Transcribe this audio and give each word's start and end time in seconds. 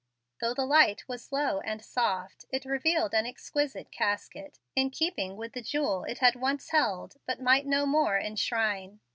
Though 0.39 0.55
the 0.55 0.65
light 0.65 1.07
was 1.07 1.31
low 1.31 1.59
and 1.59 1.85
soft, 1.85 2.45
it 2.49 2.65
revealed 2.65 3.13
an 3.13 3.27
exquisite 3.27 3.91
casket, 3.91 4.57
in 4.75 4.89
keeping 4.89 5.37
with 5.37 5.53
the 5.53 5.61
jewel 5.61 6.05
it 6.05 6.17
had 6.17 6.35
once 6.35 6.69
held, 6.71 7.17
but 7.27 7.39
might 7.39 7.67
no 7.67 7.85
more 7.85 8.17
enshrine. 8.19 9.01